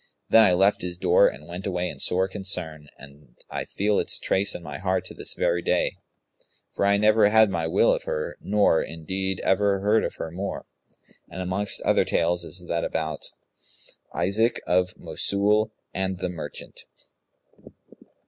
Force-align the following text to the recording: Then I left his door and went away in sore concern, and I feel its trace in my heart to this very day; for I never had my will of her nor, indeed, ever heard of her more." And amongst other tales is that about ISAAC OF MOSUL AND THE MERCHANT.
Then 0.29 0.43
I 0.43 0.53
left 0.53 0.81
his 0.81 0.97
door 0.97 1.27
and 1.27 1.47
went 1.47 1.67
away 1.67 1.87
in 1.87 1.99
sore 1.99 2.27
concern, 2.27 2.87
and 2.97 3.35
I 3.51 3.65
feel 3.65 3.99
its 3.99 4.17
trace 4.17 4.55
in 4.55 4.63
my 4.63 4.79
heart 4.79 5.05
to 5.05 5.13
this 5.13 5.35
very 5.35 5.61
day; 5.61 5.97
for 6.73 6.87
I 6.87 6.97
never 6.97 7.29
had 7.29 7.51
my 7.51 7.67
will 7.67 7.93
of 7.93 8.05
her 8.05 8.35
nor, 8.41 8.81
indeed, 8.81 9.41
ever 9.41 9.79
heard 9.81 10.03
of 10.03 10.15
her 10.15 10.31
more." 10.31 10.65
And 11.29 11.39
amongst 11.39 11.83
other 11.83 12.03
tales 12.03 12.43
is 12.43 12.65
that 12.67 12.83
about 12.83 13.27
ISAAC 14.11 14.57
OF 14.65 14.97
MOSUL 14.97 15.71
AND 15.93 16.17
THE 16.17 16.29
MERCHANT. 16.29 16.79